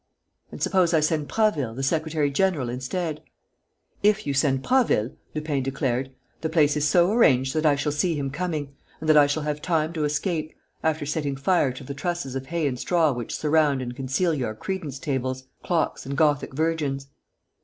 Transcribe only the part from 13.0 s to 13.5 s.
which